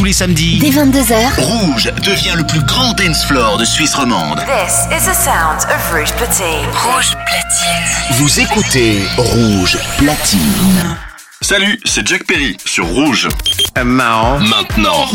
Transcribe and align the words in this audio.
tous 0.00 0.06
les 0.06 0.12
samedis. 0.14 0.58
Dès 0.58 0.70
22h, 0.70 1.40
Rouge 1.42 1.92
devient 2.06 2.32
le 2.34 2.44
plus 2.44 2.62
grand 2.62 2.94
dance 2.94 3.22
floor 3.26 3.58
de 3.58 3.66
Suisse 3.66 3.94
romande. 3.94 4.38
This 4.46 4.86
is 4.90 5.04
the 5.04 5.12
sound 5.12 5.58
of 5.68 5.92
Rouge 5.92 6.10
Platine. 6.12 6.64
Rouge 6.72 7.10
Platine. 7.26 8.16
Vous 8.16 8.40
écoutez 8.40 9.02
Rouge 9.18 9.76
Platine. 9.98 10.96
Salut, 11.42 11.78
c'est 11.84 12.06
Jack 12.08 12.24
Perry 12.24 12.56
sur 12.64 12.86
Rouge. 12.86 13.28
Euh, 13.76 13.84
marrant. 13.84 14.38
Maintenant. 14.40 15.06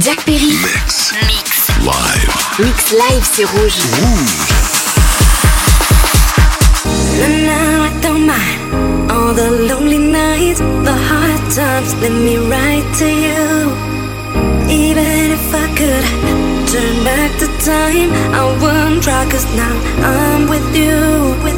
Jack 0.00 0.20
Perry. 0.24 0.52
Mix. 0.64 1.14
Mix. 1.22 1.68
Live. 1.82 2.34
Mix 2.58 2.90
live, 2.90 3.28
c'est 3.32 3.44
Rouge. 3.44 3.72
Rouge. 4.00 4.48
The 7.20 7.28
night 7.46 8.02
don't 8.02 8.26
mind 8.26 9.12
all 9.12 9.32
the 9.32 9.50
lonely 9.68 9.98
nights, 9.98 10.58
the 10.58 10.96
hard 11.08 11.52
times. 11.52 11.94
Let 12.02 12.10
me 12.10 12.36
write 12.36 12.96
to 12.98 13.06
you. 13.06 13.97
Even 14.70 15.32
if 15.36 15.46
I 15.54 15.66
could 15.78 16.04
turn 16.70 16.96
back 17.04 17.30
the 17.42 17.50
time, 17.64 18.10
I 18.34 18.42
wouldn't 18.60 19.02
try, 19.02 19.24
cause 19.30 19.46
now 19.56 19.74
I'm 20.12 20.48
with 20.48 20.68
you. 20.76 20.98
With 21.44 21.57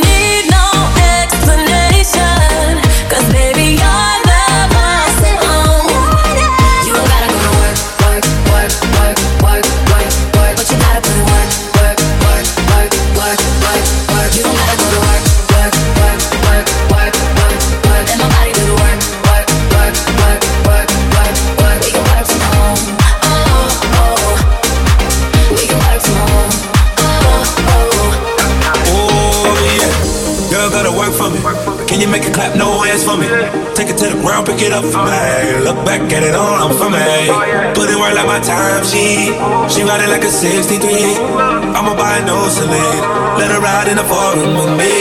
you 32.01 32.09
make 32.09 32.25
it 32.25 32.33
clap, 32.33 32.57
no 32.57 32.81
hands 32.81 33.05
for 33.05 33.13
me. 33.13 33.29
Take 33.77 33.93
it 33.93 33.97
to 34.01 34.09
the 34.09 34.17
ground, 34.25 34.49
pick 34.49 34.57
it 34.57 34.73
up 34.73 34.81
for 34.81 35.05
me. 35.05 35.21
Look 35.61 35.77
back 35.85 36.01
at 36.09 36.23
it 36.25 36.33
all, 36.33 36.57
I'm 36.57 36.73
for 36.73 36.89
me. 36.89 36.97
Put 37.77 37.93
it 37.93 37.97
work 38.01 38.17
like 38.17 38.25
my 38.25 38.41
time, 38.41 38.81
she 38.81 39.29
she 39.69 39.85
ride 39.85 40.01
it 40.01 40.09
like 40.09 40.25
a 40.25 40.33
63. 40.33 40.81
I'ma 41.77 41.93
buy 41.93 42.25
no 42.25 42.49
salad. 42.49 42.97
Let 43.37 43.53
her 43.53 43.61
ride 43.61 43.87
in 43.93 44.01
the 44.01 44.05
foreign 44.09 44.57
with 44.57 44.73
me. 44.81 44.93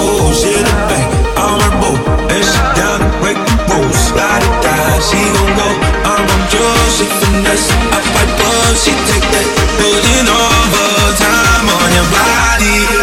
Oh, 0.00 0.32
she 0.32 0.48
the 0.56 0.74
back, 0.88 1.04
I'm 1.36 1.60
her 1.60 1.72
boo, 1.84 1.96
and 2.32 2.40
she 2.40 2.60
down 2.72 3.04
to 3.04 3.08
break 3.20 3.38
the 3.44 3.56
rules. 3.68 4.02
Ride 4.16 4.44
it 4.48 4.56
down, 4.64 4.96
she 5.04 5.20
gon' 5.20 5.52
go. 5.60 5.68
I'm 6.08 6.24
on 6.24 6.42
drugs, 6.48 6.92
she 6.96 7.04
finesse. 7.20 7.68
I 7.68 8.00
fight 8.00 8.32
bugs, 8.40 8.80
she 8.80 8.92
take 9.12 9.28
that. 9.28 9.48
Building 9.76 10.26
overtime 10.32 11.68
on 11.68 11.88
your 11.92 12.08
body. 12.08 12.93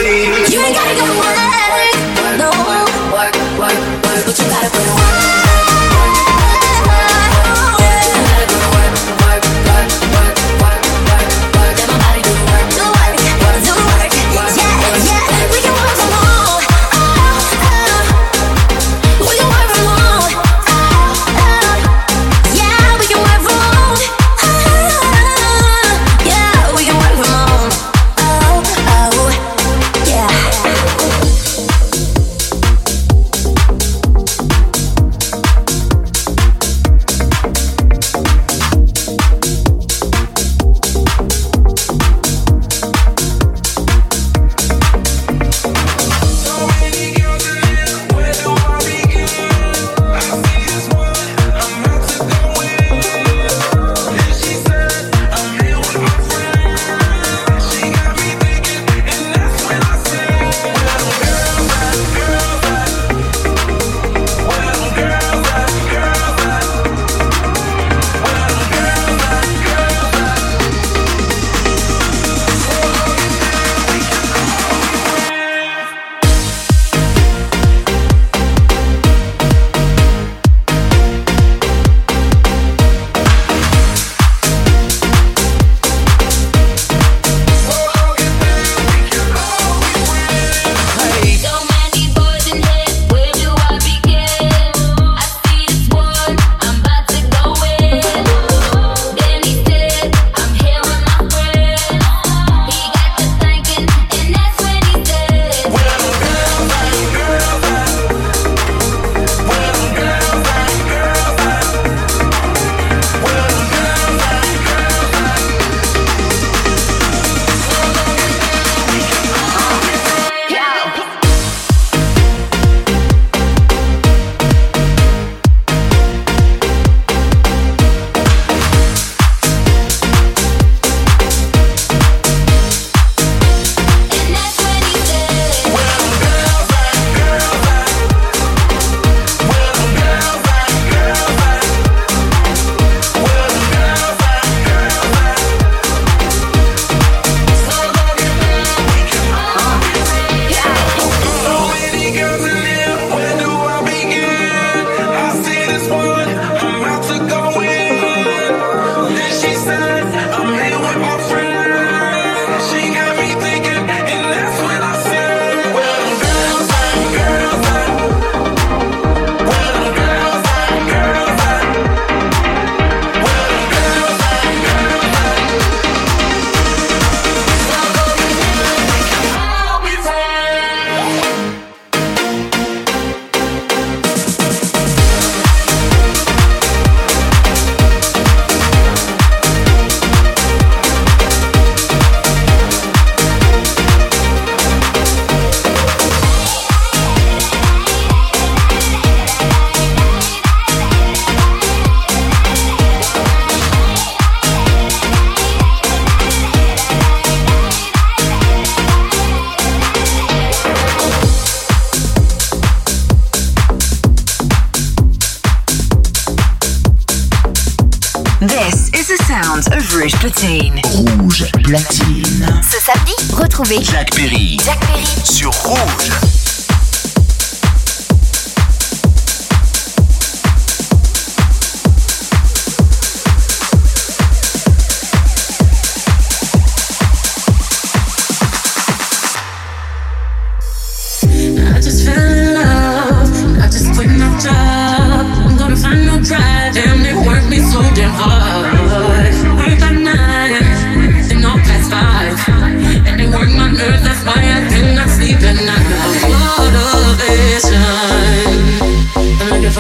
If 259.72 259.78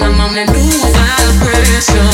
i'm 0.00 0.20
on 0.20 0.32
new 0.46 0.78
vibration. 0.94 2.06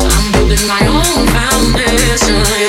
I'm 0.00 0.32
building 0.32 0.66
my 0.66 0.80
own 0.86 1.26
foundation. 1.26 2.63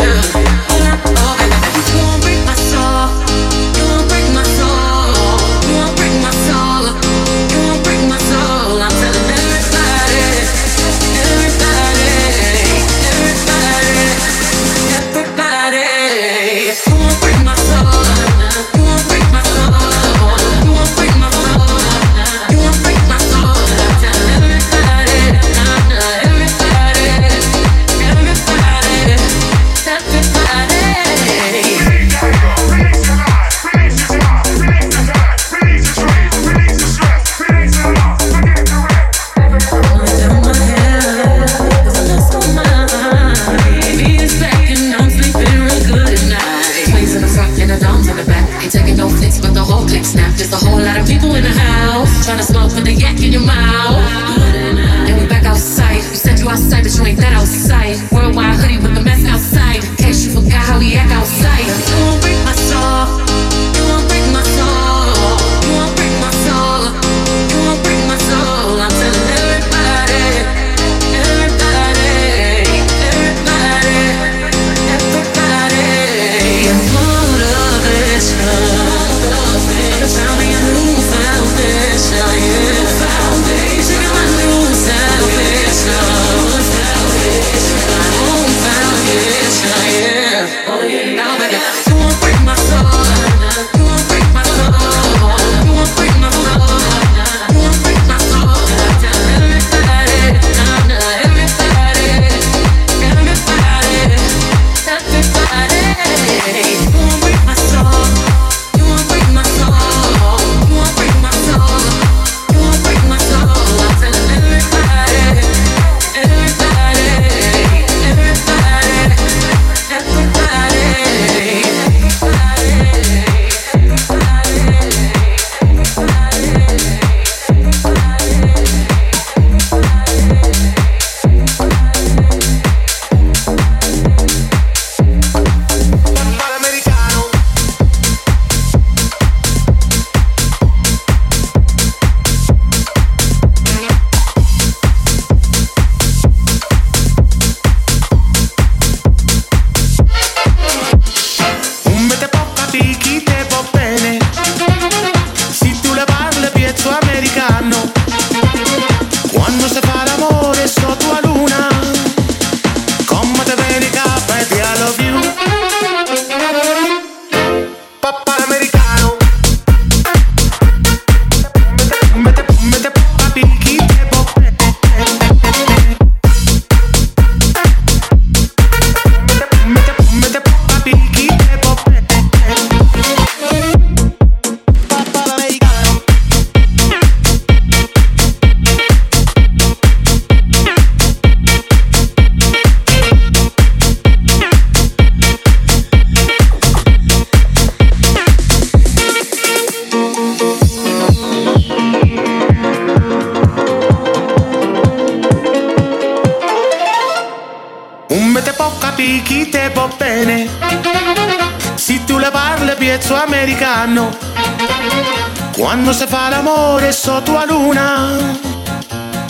se 215.96 216.08
fa 216.08 216.28
l'amore 216.28 216.92
sotto 216.92 217.32
la 217.32 217.46
luna. 217.46 218.18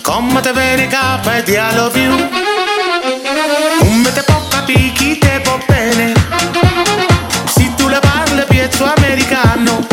Come 0.02 0.42
te 0.42 0.52
bene 0.52 0.88
capa 0.88 1.38
e 1.38 1.44
ti 1.44 1.52
I 1.52 1.76
love 1.76 2.00
you 2.00 2.16
Come 3.80 4.12
te 4.14 4.22
può 4.24 4.42
capire 4.50 4.92
chi 4.94 5.18
te 5.20 5.42
può 5.44 5.60
bene. 5.68 6.14
Se 7.46 7.72
tu 7.76 7.88
le 7.88 8.00
parli 8.00 8.44
piezzo 8.48 8.84
americano. 8.84 9.86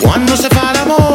Quando 0.00 0.34
se 0.34 0.48
fa 0.48 0.72
l'amore 0.72 1.07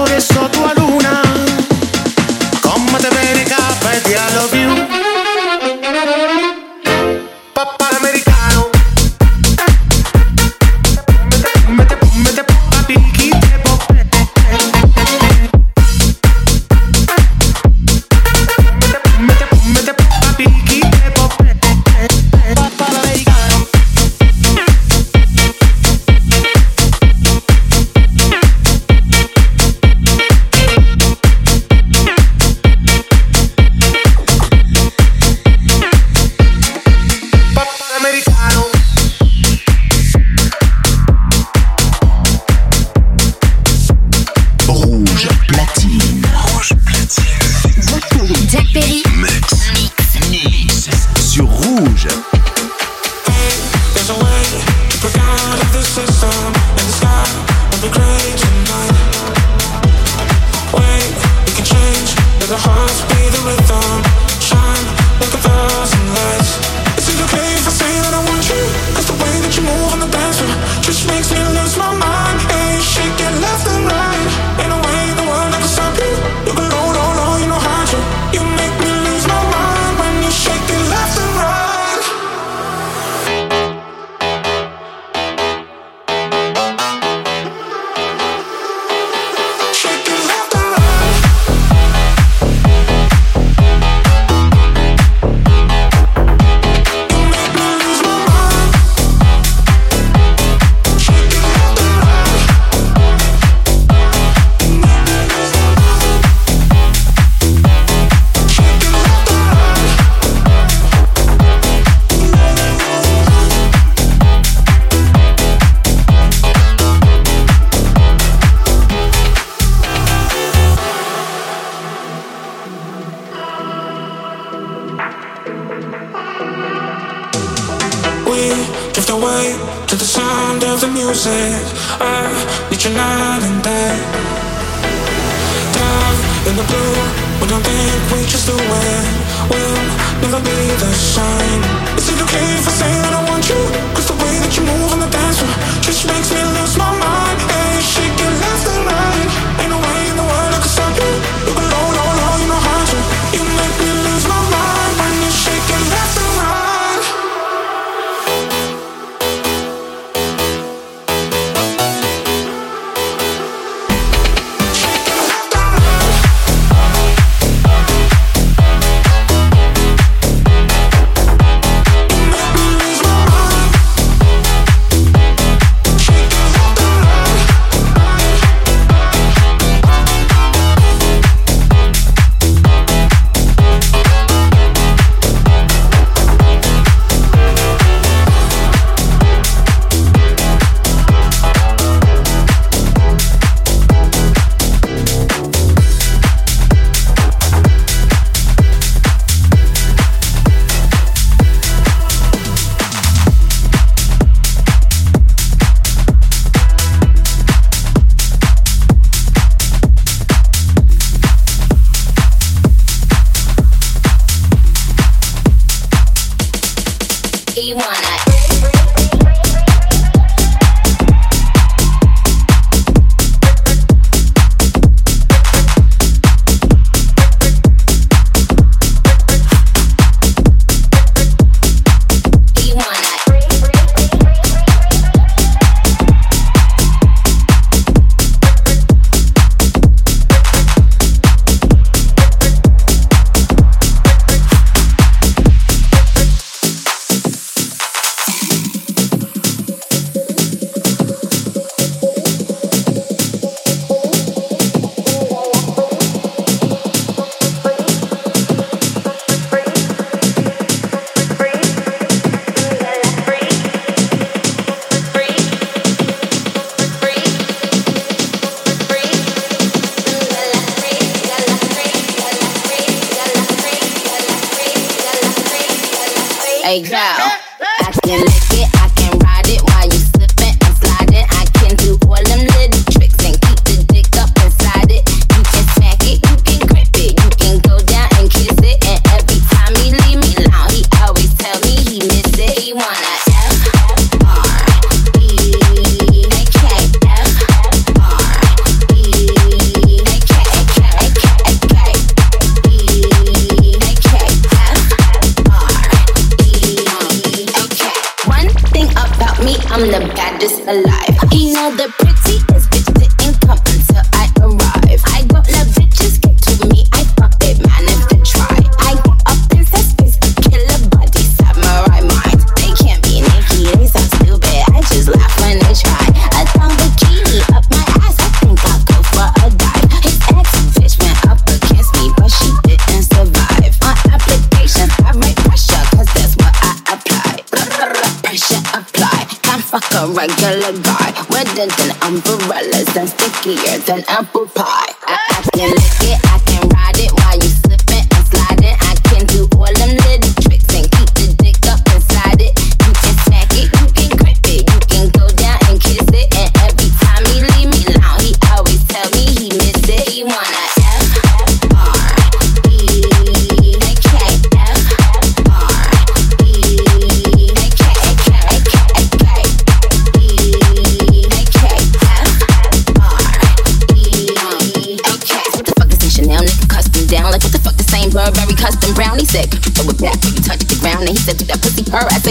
and 342.95 343.09
stickier 343.09 343.77
than 343.79 344.03
apple 344.07 344.47
pie. 344.47 344.92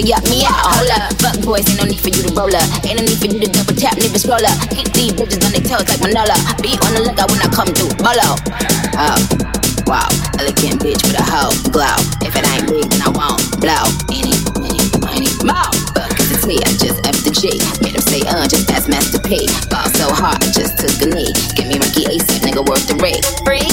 Yup, 0.05 0.23
me 0.29 0.45
out. 0.45 0.59
Hold 0.77 0.91
up. 0.91 1.13
Fuck 1.23 1.39
boys, 1.45 1.67
ain't 1.71 1.79
no 1.79 1.85
need 1.85 2.01
for 2.01 2.11
you 2.11 2.23
to 2.27 2.33
roll 2.35 2.51
up. 2.51 2.67
Ain't 2.85 2.99
no 2.99 3.03
need 3.07 3.19
for 3.19 3.31
you 3.31 3.39
to 3.41 3.49
double 3.51 3.75
tap, 3.75 3.95
nigga 3.97 4.19
scroll 4.19 4.43
up. 4.43 4.57
Keep 4.71 4.93
these 4.93 5.13
bitches 5.15 5.43
on 5.47 5.53
their 5.55 5.65
toes 5.65 5.87
like 5.89 6.03
Manola. 6.03 6.37
Be 6.63 6.75
on 6.83 6.93
the 6.95 7.03
lookout 7.07 7.31
when 7.31 7.41
I 7.41 7.49
come 7.51 7.71
through. 7.71 7.95
Bolo. 8.03 8.37
Oh. 8.99 9.53
Wow, 9.87 10.09
elegant 10.39 10.81
bitch 10.81 11.03
with 11.03 11.19
a 11.19 11.27
hoe 11.27 11.51
glow. 11.75 11.99
If 12.23 12.37
it 12.37 12.47
ain't 12.55 12.71
big, 12.71 12.87
then 12.87 13.03
I 13.03 13.11
won't 13.11 13.43
blow. 13.59 13.85
Any, 14.15 14.33
any, 14.63 14.79
any, 15.11 15.31
more. 15.43 15.69
Fuck 15.93 16.15
the 16.17 16.39
T, 16.39 16.57
I 16.63 16.71
just 16.79 17.03
F 17.05 17.19
the 17.27 17.35
G. 17.35 17.59
Made 17.83 17.99
him 17.99 18.01
say, 18.01 18.23
uh, 18.23 18.47
just 18.47 18.71
ask 18.71 18.89
Master 18.89 19.19
P. 19.19 19.51
Ball 19.69 19.91
so 19.99 20.07
hard, 20.15 20.39
I 20.39 20.49
just 20.55 20.79
took 20.79 20.95
a 21.03 21.11
knee. 21.11 21.35
Give 21.59 21.67
me 21.67 21.83
Ricky 21.83 22.07
ASAP, 22.07 22.47
nigga, 22.47 22.63
worth 22.65 22.87
the 22.87 22.95
rate. 23.03 23.27
Freak. 23.45 23.72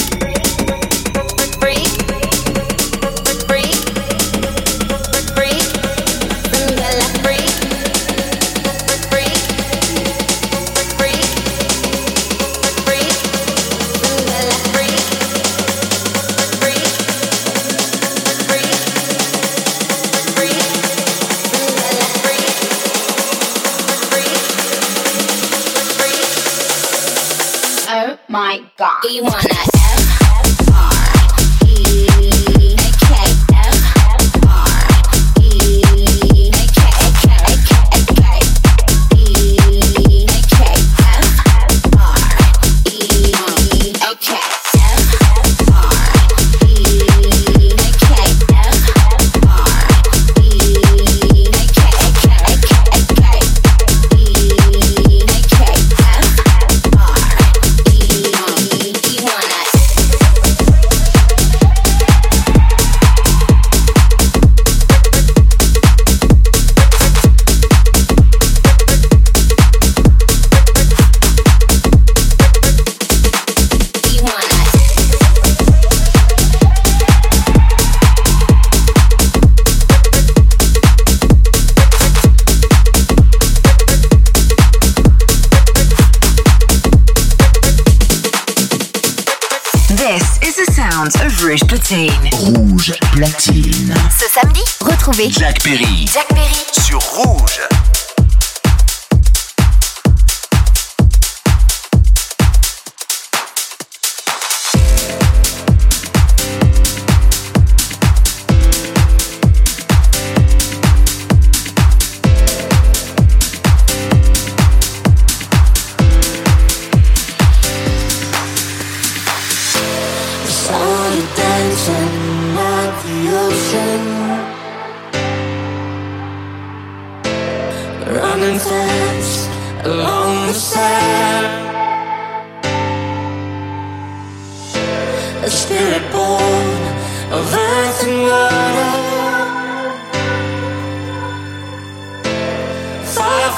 Platine. 91.90 92.30
Rouge 92.34 92.92
platine. 93.10 93.92
Ce 94.16 94.26
samedi, 94.32 94.62
retrouvez 94.80 95.28
Jack 95.28 95.60
Perry. 95.64 96.06
Jack 96.06 96.28
Perry 96.28 96.64
Sur 96.70 97.00
Rouge. 97.00 97.49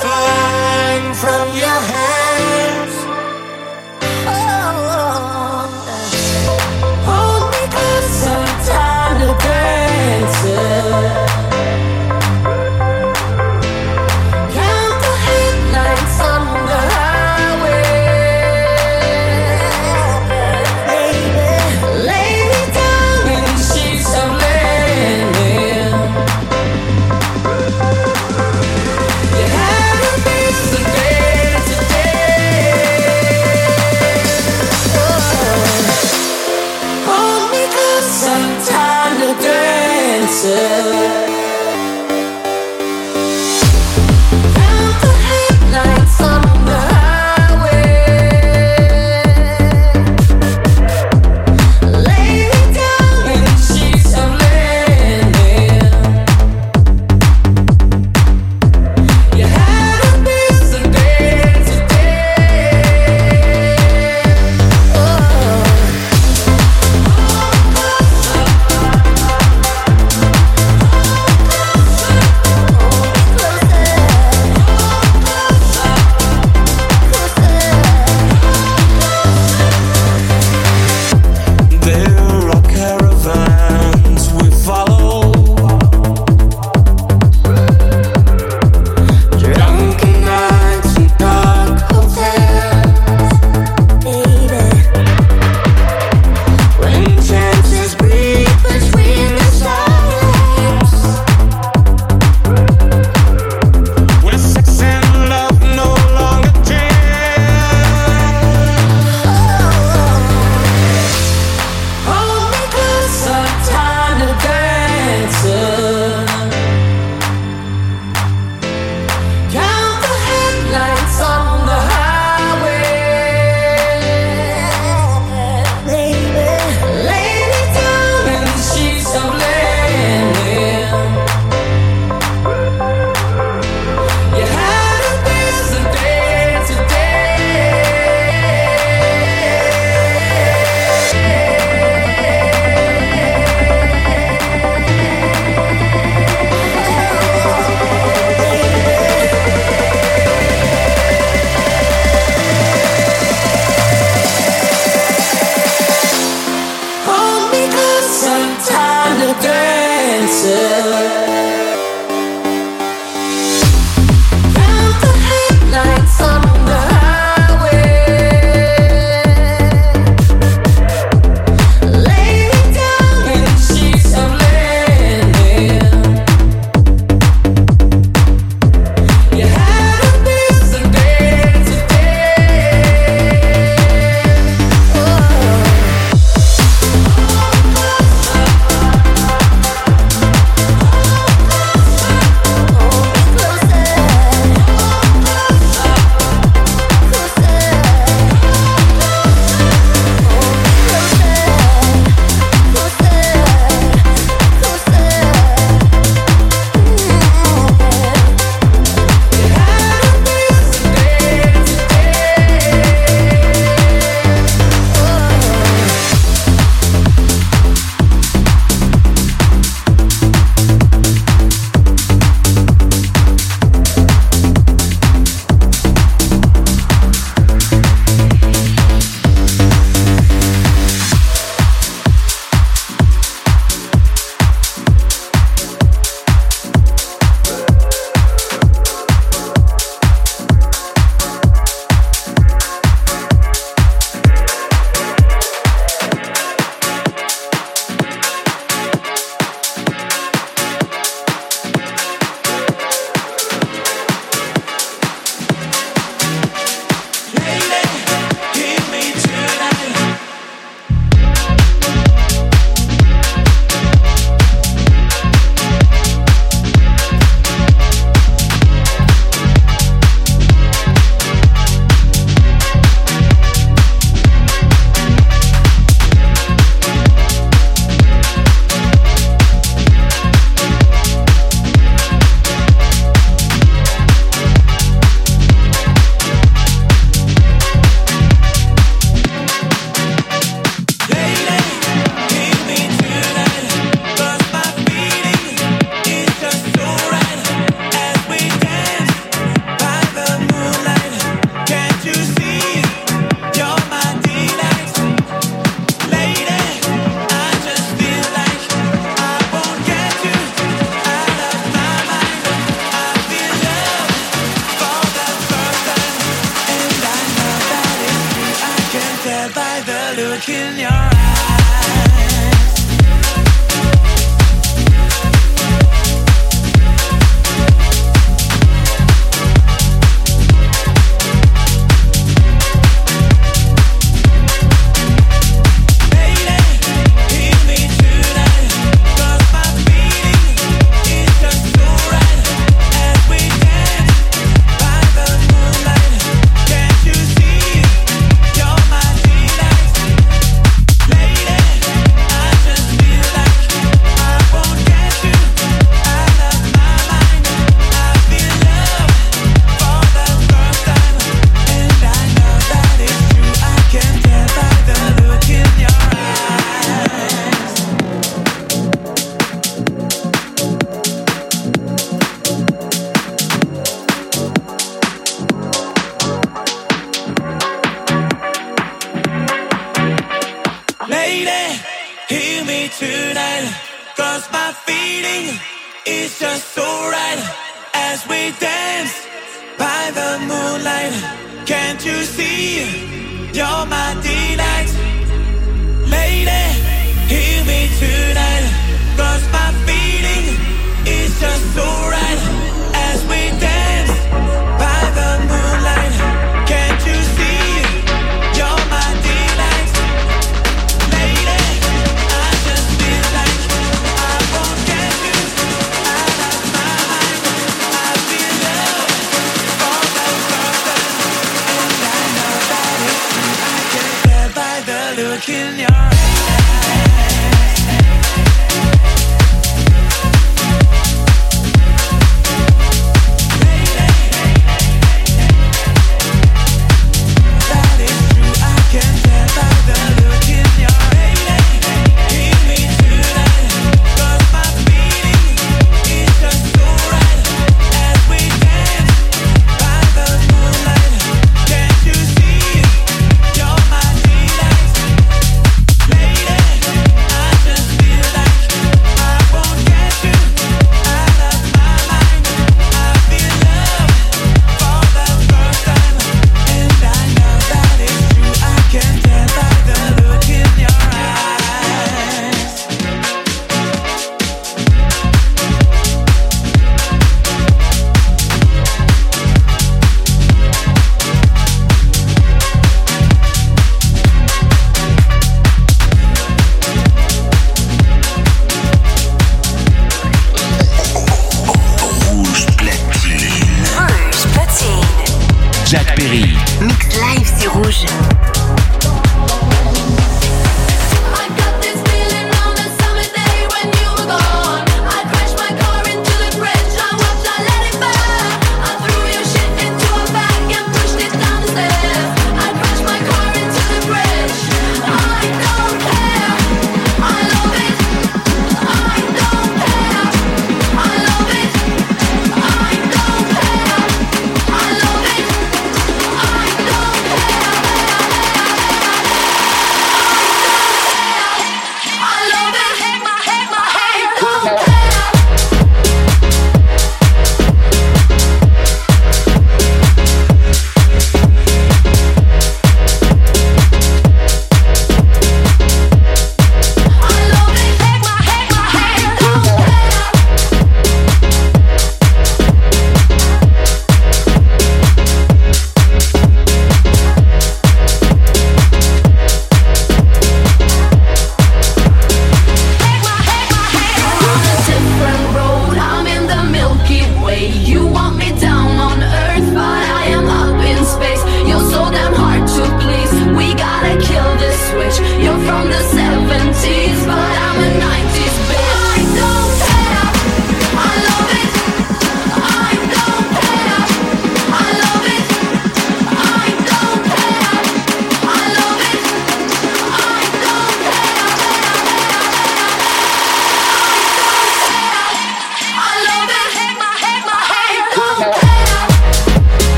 Flying 0.00 1.14
from 1.14 1.48
your 1.56 1.80
hands. 1.90 2.07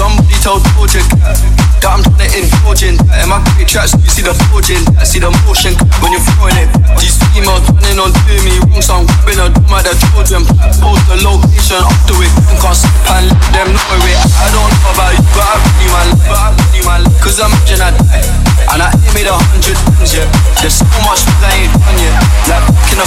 Somebody 0.00 0.32
told 0.40 0.64
Cat 0.64 1.36
that 1.84 1.92
I'm 1.92 2.00
trying 2.00 2.24
to 2.24 2.40
indulge 2.40 2.88
in 2.88 2.96
that. 3.04 3.20
In 3.20 3.28
my 3.28 3.36
great 3.52 3.68
tracks, 3.68 3.92
you 4.00 4.08
see 4.08 4.24
the 4.24 4.32
forging, 4.48 4.80
I 4.96 5.04
see 5.04 5.20
the 5.20 5.28
motion 5.44 5.76
when 6.00 6.16
you're 6.16 6.24
throwing 6.24 6.56
it. 6.56 6.72
These 6.96 7.20
females 7.36 7.68
running 7.68 8.00
on 8.00 8.08
doing 8.24 8.48
me 8.48 8.56
wrong, 8.64 8.80
so 8.80 8.96
I'm 8.96 9.04
grabbing 9.04 9.44
a 9.44 9.52
drum 9.52 9.76
at 9.76 9.84
the 9.84 9.92
children. 10.00 10.48
Post 10.80 11.04
the 11.04 11.20
location 11.20 11.84
up 11.84 11.92
to 12.08 12.16
it, 12.16 12.32
and 12.48 12.56
can't 12.64 12.80
stop 12.80 13.12
and 13.12 13.28
let 13.52 13.68
them 13.68 13.76
know 13.76 14.08
it. 14.08 14.16
I 14.40 14.48
don't 14.48 14.72
know 14.72 14.88
about 14.96 15.12
you, 15.12 15.24
but 15.36 15.44
I 15.44 15.54
really 15.68 15.88
my 15.92 16.02
life, 16.08 16.24
but 16.24 16.38
I 16.40 16.48
really 16.48 16.80
my 16.80 16.96
life. 17.04 17.20
Cause 17.20 17.36
imagine 17.36 17.84
I 17.84 17.92
die, 17.92 18.24
and 18.72 18.80
I 18.80 18.88
ain't 18.88 19.12
made 19.12 19.28
a 19.28 19.36
hundred 19.36 19.76
tons 19.84 20.16
yet. 20.16 20.28
There's 20.64 20.80
so 20.80 20.88
much 21.04 21.28
that 21.28 21.44
I 21.44 21.60
ain't 21.60 21.76
done 21.76 22.00
yet. 22.00 22.16
Like 22.48 22.64
back 22.72 22.88
in 22.88 23.04
a 23.04 23.06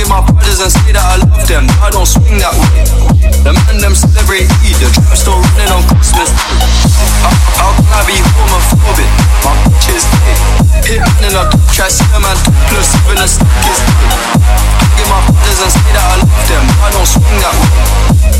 Hugging 0.00 0.16
my 0.16 0.24
brothers 0.24 0.60
and 0.64 0.72
say 0.72 0.96
that 0.96 1.04
I 1.04 1.20
love 1.20 1.44
them, 1.44 1.68
I 1.84 1.92
don't 1.92 2.08
swing 2.08 2.40
that 2.40 2.56
way. 2.56 2.88
The 3.44 3.52
man 3.52 3.76
them 3.84 3.92
celebrate 3.92 4.48
Eid, 4.64 4.80
the 4.80 4.88
trap 4.96 5.12
still 5.12 5.36
running 5.36 5.68
on 5.76 5.84
Christmas. 5.92 6.32
How, 7.20 7.28
how 7.60 7.70
can 7.76 7.84
I 7.92 8.00
be 8.08 8.16
homophobic? 8.32 9.10
My 9.44 9.52
bitch 9.68 9.92
is 9.92 10.08
gay. 10.24 10.96
Hitman 10.96 11.28
in 11.28 11.36
a 11.36 11.44
a 11.44 12.18
man 12.24 12.36
topless, 12.40 12.96
even 12.96 13.20
a 13.20 13.28
stick 13.28 13.44
is 13.44 13.80
gay. 14.00 14.16
Hugging 14.88 15.10
my 15.12 15.20
brothers 15.20 15.60
and 15.68 15.68
say 15.68 15.92
that 15.92 16.04
I 16.08 16.16
love 16.16 16.44
them, 16.48 16.64
I 16.80 16.88
don't 16.96 17.04
swing 17.04 17.36
that 17.44 17.54
way. 17.60 18.39